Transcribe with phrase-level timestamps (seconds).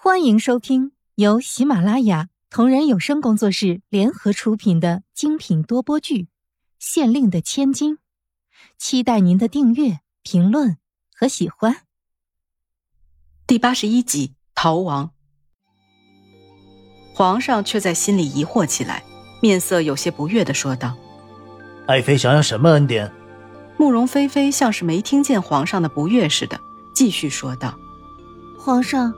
[0.00, 6.22] 欢迎收听由喜马拉雅同人有声工作室联合出品的精品多播剧
[6.78, 7.96] 《县令的千金》，
[8.78, 10.78] 期待您的订阅、评论
[11.12, 11.78] 和喜欢。
[13.44, 15.10] 第八十一集逃亡，
[17.12, 19.02] 皇上却在心里疑惑起来，
[19.42, 20.96] 面色有些不悦的说道
[21.88, 23.12] ：“爱妃想要什么恩典？”
[23.76, 26.60] 慕容菲菲像是没听见皇上的不悦似的，
[26.94, 27.76] 继续说道
[28.56, 29.12] ：“皇上。”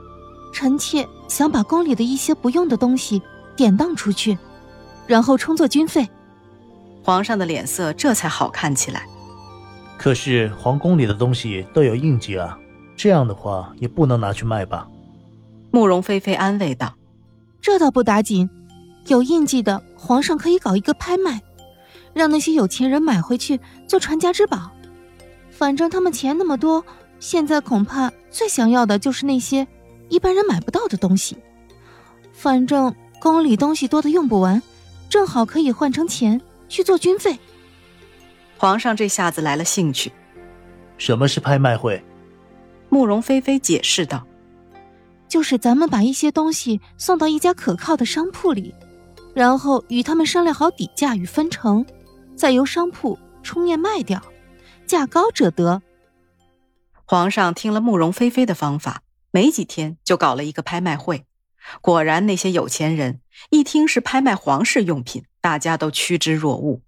[0.51, 3.21] 臣妾想把宫里的一些不用的东西
[3.55, 4.37] 典当出去，
[5.07, 6.07] 然后充作军费。
[7.03, 9.05] 皇上的脸色这才好看起来。
[9.97, 12.57] 可是皇宫里的东西都有印记啊，
[12.95, 14.87] 这样的话也不能拿去卖吧？
[15.71, 16.93] 慕容菲菲安慰道
[17.61, 18.49] ：“这倒不打紧，
[19.07, 21.41] 有印记的皇上可以搞一个拍卖，
[22.13, 24.71] 让那些有钱人买回去做传家之宝。
[25.49, 26.83] 反正他们钱那么多，
[27.19, 29.67] 现在恐怕最想要的就是那些。”
[30.11, 31.37] 一般人买不到的东西，
[32.33, 34.61] 反正宫里东西多的用不完，
[35.09, 37.39] 正好可以换成钱去做军费。
[38.57, 40.11] 皇上这下子来了兴趣。
[40.97, 42.03] 什么是拍卖会？
[42.89, 44.27] 慕容菲菲解释道
[45.29, 48.75] ：“就是咱们把一些东西送到一家可靠的商铺里，
[49.33, 51.85] 然后与他们商量好底价与分成，
[52.35, 54.21] 再由商铺出面卖掉，
[54.85, 55.81] 价高者得。”
[57.05, 59.01] 皇上听了慕容菲菲的方法。
[59.31, 61.25] 没几天就搞了一个拍卖会，
[61.81, 66.81] 果然那些有钱人一听是拍卖皇室用品，大家都趋之若鹜。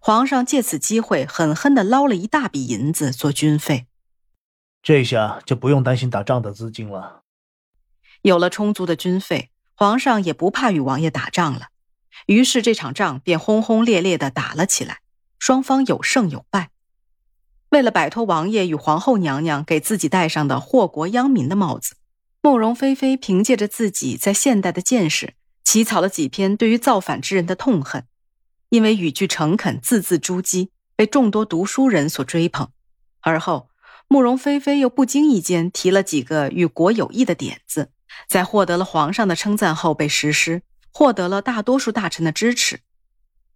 [0.00, 3.86] 皇上借此机会狠狠地捞了一大笔银子做军费，
[4.82, 7.22] 这下就不用担心打仗的资金了。
[8.22, 11.68] 有了充足的军费，皇上也不怕与王爷打仗了。
[12.26, 15.00] 于是这场仗便轰轰烈烈地打了起来，
[15.38, 16.70] 双方有胜有败。
[17.74, 21.96] 为了摆脱王爷与皇后娘娘给自己戴上的祸国殃民的帽子，
[22.40, 28.04] 慕容菲菲凭借着自己在现代的见识，起草了几篇对于造反之人的痛恨。
[28.68, 32.68] 因为语句诚恳，字字珠玑，被众多读书人所追捧。
[33.22, 33.68] 而后，
[34.06, 37.90] 慕容菲菲又不经意间提了几个与国有益的点子，
[38.28, 40.62] 在获得了皇上的称赞后被实施，
[40.92, 42.78] 获得了大多数大臣的支持。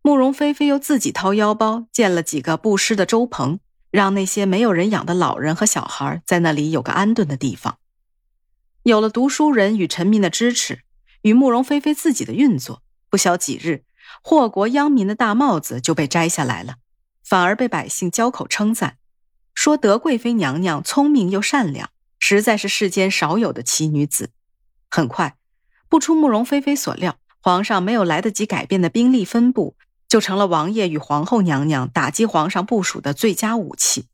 [0.02, 3.60] 慕容菲菲又自己掏腰包建了几个布施的粥棚。
[3.90, 7.78] 让那些没有人养的老人和小孩在那里有个安顿的地方。
[8.82, 10.80] 有了读书人与臣民的支持，
[11.22, 13.84] 与慕容菲菲自己的运作，不消几日，
[14.22, 16.76] 祸国殃民的大帽子就被摘下来了，
[17.24, 18.98] 反而被百姓交口称赞，
[19.54, 24.30] 说德贵妃娘娘聪明又善良，实在是世间少有的奇女子。
[24.90, 25.36] 很快，
[25.88, 29.76] 不出慕容菲菲所料，皇上没有来得及改变的兵力分布。
[30.08, 34.06] 就成了王爷与皇后娘娘打击皇上部署的最佳武器。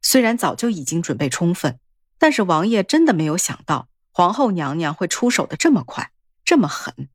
[0.00, 1.78] 虽然早就已经准备充分，
[2.18, 6.12] 但是王爷真的没有想到皇后娘娘会出手的这么快，
[6.44, 7.08] 这么狠，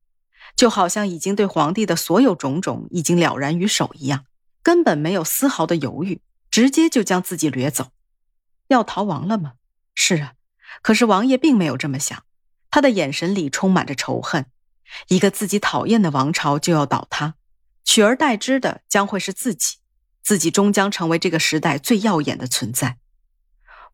[0.55, 4.25] 就好像已经对皇帝的所有种种已经了然于手一样，
[4.61, 7.91] 根本没有丝毫的犹豫，直接就将自己掠走。
[8.67, 9.53] 要逃亡了吗？
[9.95, 10.33] 是啊，
[10.81, 12.23] 可是王爷并没有这么想，
[12.69, 14.47] 他的眼神里充满着仇恨。
[15.07, 17.35] 一个自己讨厌的王朝就要倒塌。
[17.91, 19.77] 取而代之的将会是自己，
[20.21, 22.99] 自己终将成为这个时代最耀眼的存在。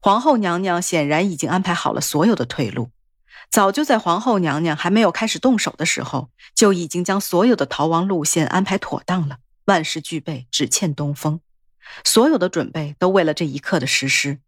[0.02, 2.92] 皇后娘娘显然已经安排好了所有的退路，
[3.50, 11.40] 早就在皇后娘娘还没有开始动手的时候，就已经将所有的逃亡路线安排妥当了，万事俱备，只欠东风。
[12.04, 14.40] 所有的准备都为了这一刻的实施。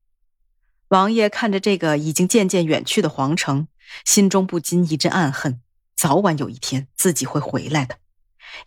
[0.89, 3.69] 王爷看着这个已经渐渐远去的皇城，
[4.03, 5.61] 心中不禁一阵暗恨：
[5.95, 7.95] 早晚有一天自己会回来的。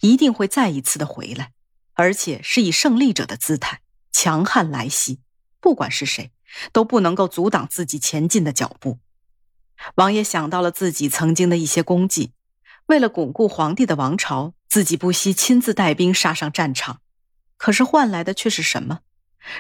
[0.01, 1.53] 一定会再一次的回来，
[1.95, 3.81] 而且是以胜利者的姿态，
[4.13, 5.21] 强悍来袭。
[5.61, 6.33] 不管是谁，
[6.73, 8.99] 都不能够阻挡自己前进的脚步。
[9.97, 12.33] 王爷想到了自己曾经的一些功绩，
[12.87, 17.01] 为了巩固皇帝的王朝，自己不惜亲自带兵杀上战场。
[17.57, 19.01] 可是换来的却是什么？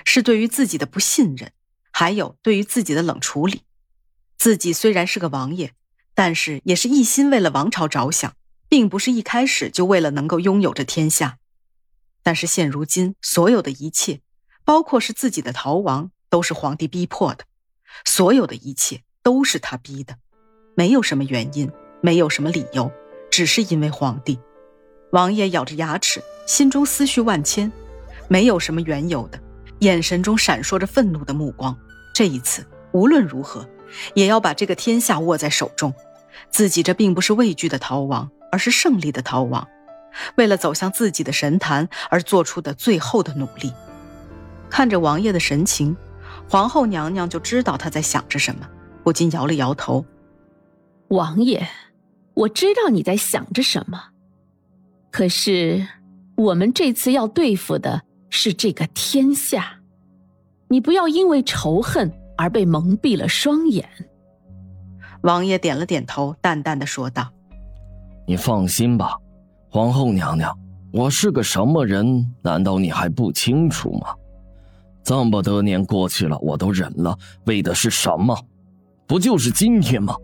[0.05, 1.53] 是对于自己的不信任，
[1.91, 3.63] 还有对于自己的冷处理。
[4.39, 5.75] 自己虽然是个王爷，
[6.15, 8.35] 但是也是一心为了王朝着想。
[8.71, 11.39] 并不是一开始就为了能够拥有这天下，
[12.23, 14.21] 但是现如今所有的一切，
[14.65, 17.45] 包括是自己的逃亡，都是皇帝逼迫的，
[18.05, 20.19] 所有的一切都是他逼的，
[20.77, 21.69] 没有什么原因，
[22.01, 22.89] 没有什么理由，
[23.29, 24.39] 只是因为皇帝。
[25.11, 27.73] 王爷咬着牙齿，心中思绪万千，
[28.29, 29.43] 没有什么缘由的，
[29.81, 31.77] 眼神中闪烁着愤怒的目光。
[32.15, 33.69] 这一次无论如何，
[34.15, 35.93] 也要把这个天下握在手中。
[36.53, 38.31] 自己这并不是畏惧的逃亡。
[38.51, 39.67] 而是胜利的逃亡，
[40.37, 43.73] 为了走向自己的神坛而做出的最后的努力。
[44.69, 45.97] 看着王爷的神情，
[46.49, 48.69] 皇后娘娘就知道他在想着什么，
[49.03, 50.05] 不禁摇了摇头。
[51.09, 51.67] 王爷，
[52.35, 54.01] 我知道你在想着什么。
[55.11, 55.87] 可是，
[56.37, 59.81] 我们这次要对付的是这个天下，
[60.69, 63.89] 你不要因为仇恨而被蒙蔽了双眼。
[65.23, 67.33] 王爷点了点头，淡淡的说道
[68.31, 69.17] ：“你放心吧，
[69.73, 70.57] 皇后娘娘，
[70.93, 74.15] 我是个什么人，难道你还不清楚吗？
[75.03, 78.39] 这么多年过去了，我都忍了，为的是什么？
[79.05, 80.15] 不就是今天吗？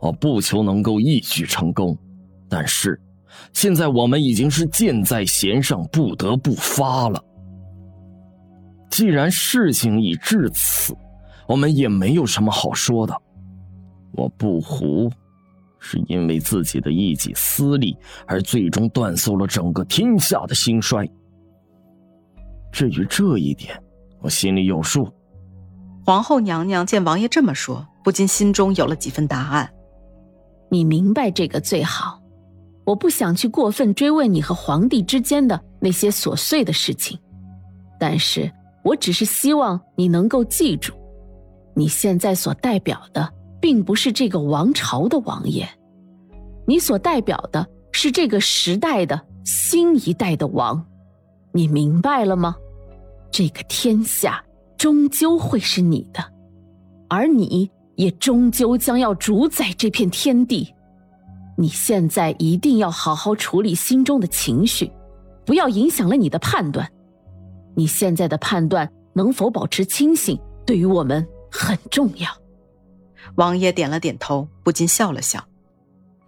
[0.00, 1.96] 我不求能够一举成功，
[2.48, 3.00] 但是
[3.52, 7.22] 现在我们已经是箭在弦上，不得不发了。
[8.90, 10.92] 既然事情已至此，
[11.46, 13.16] 我们也没有什么好说的。”
[14.10, 15.08] 我不胡，
[15.84, 21.10] 是因为自己的一己私利，而最终断送了整个天下的兴衰。
[22.70, 23.82] 至于这一点，
[24.20, 25.08] 我心里有数。
[26.06, 29.68] 皇后娘娘见王爷这么说，不禁心中有了几分答案。
[30.70, 32.22] 你明白这个最好。
[32.84, 37.18] 我不想去过分追问你和皇帝之间的那些琐碎的事情，
[37.98, 38.50] 但是
[38.82, 40.92] 我只是希望你能够记住，
[41.74, 43.32] 你现在所代表的。
[43.62, 45.66] 并不是这个王朝的王爷，
[46.66, 50.84] 你所代表的是这个时代的新一代的王，
[51.52, 52.56] 你明白了吗？
[53.30, 54.44] 这个天下
[54.76, 56.20] 终究会是你的，
[57.08, 60.74] 而你也终究将要主宰这片天地。
[61.56, 64.90] 你现在一定要好好处理心中的情绪，
[65.46, 66.90] 不要影响了你的判断。
[67.76, 70.36] 你现在的判断能否保持清醒，
[70.66, 72.41] 对于我们很重要。
[73.36, 75.42] 王爷点了点头，不禁笑了笑。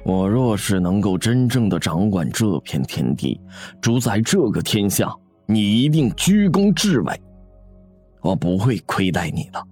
[0.04, 3.40] 我若是能够真正的掌管这片天地，
[3.80, 5.14] 主宰这个天下，
[5.46, 7.20] 你一定居功至伟。
[8.20, 9.62] 我不会亏待你的，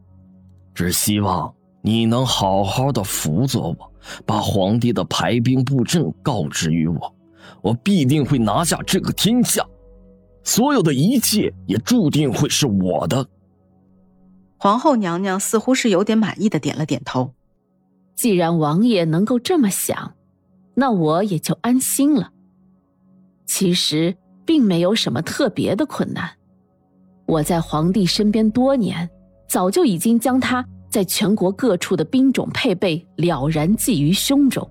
[0.75, 3.93] 只希望你能好好的辅佐我，
[4.25, 7.15] 把皇帝的排兵布阵告知于我，
[7.61, 9.63] 我必定会拿下这个天下，
[10.45, 13.27] 所有的一切也注定会是我的。
[14.63, 17.35] 皇后娘娘似乎是有点满意的点了点头。
[18.15, 20.15] 既然王爷能够这么想，
[20.75, 22.31] 那我也就安心了。
[23.45, 24.17] 其实
[24.47, 26.31] 并没有什么特别的困难。
[27.27, 29.11] 我在皇帝身边多年，
[29.49, 34.71] 早就已经将他在全国各处的兵种配备了然记于胸中，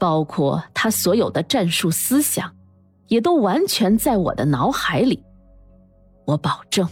[0.00, 2.52] 包括他所有的战术思想，
[3.06, 5.22] 也都完全在我的脑海里。
[6.24, 6.84] 我保证。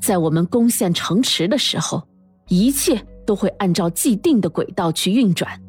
[0.00, 2.02] 在我们攻陷城池的时候，
[2.48, 5.60] 一切都会按照既定的轨道去运转，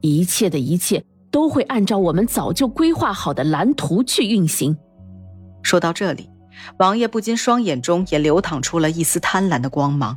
[0.00, 4.76] 一切的一切都会按照我们早就规划好的蓝图去运行。
[5.62, 6.30] 说到这里，
[6.78, 10.16] 王爷不禁双眼中也流淌出了一丝贪婪的光芒，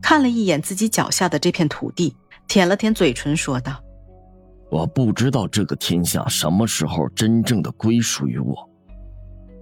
[0.00, 2.16] 看了一眼自己脚下的这片土地，
[2.48, 3.82] 舔了舔嘴唇，说道
[4.70, 8.70] ：“我不知道这个天下什么时候真正的归属于我。”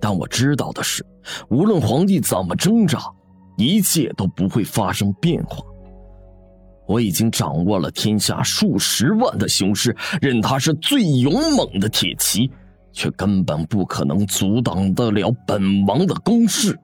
[0.04, 1.02] 但我知道的是，
[1.48, 3.10] 无论皇帝怎么挣扎，
[3.56, 5.64] 一切都不会发生变化。
[6.86, 12.50] 我已经掌握了天下数十万的雄师，任他是最勇猛的铁骑，
[12.92, 16.78] 却根本不可能阻挡得了本王的攻势。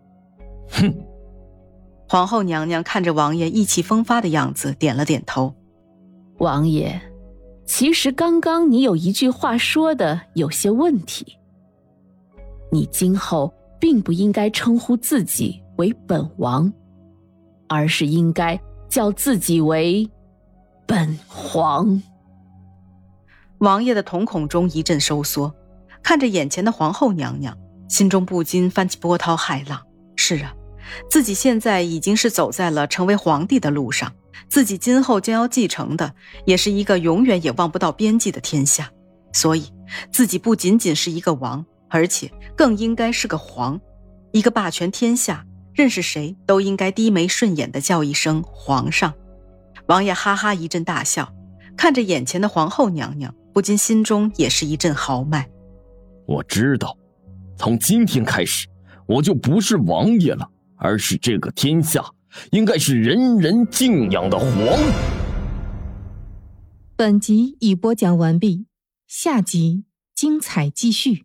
[0.70, 0.90] 哼！
[2.08, 5.54] 皇后娘娘看着王爷意气风发的样子，点了点头。
[6.38, 6.98] 王爷，
[7.66, 11.36] 其实刚刚你有一句话说的有些问题。
[12.70, 16.72] 你今后并不应该称呼自己为本王，
[17.68, 20.08] 而是应该叫自己为
[20.86, 22.00] 本皇。
[23.58, 25.54] 王爷的瞳孔中一阵收缩，
[26.02, 27.56] 看着眼前的皇后娘娘，
[27.88, 29.82] 心中不禁翻起波涛骇浪。
[30.16, 30.54] 是啊，
[31.10, 34.12] 自己现在已经是走在了成为皇帝的路上，
[34.48, 38.90] 自己今后将要继承的，也是一个永远也望不到边际的天下。
[39.32, 39.64] 所以，
[40.12, 41.64] 自己不仅仅是一个王。
[41.90, 43.78] 而且更应该是个皇，
[44.32, 45.44] 一个霸权天下，
[45.74, 49.12] 认识谁都应该低眉顺眼的叫一声皇上。
[49.86, 51.34] 王爷哈哈一阵大笑，
[51.76, 55.50] 看着眼前的皇后娘娘，不禁心中也是一阵豪迈。
[56.26, 56.96] 我知道，
[57.56, 58.68] 从今天开始，
[59.06, 62.04] 我就不是王爷了，而是这个天下
[62.52, 64.48] 应该是人人敬仰的皇。
[66.94, 68.66] 本集已播讲完毕，
[69.08, 71.24] 下集精彩继续。